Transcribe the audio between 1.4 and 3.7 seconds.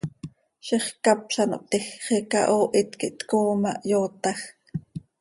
ano hptiij, xiica hoohit quih tcooo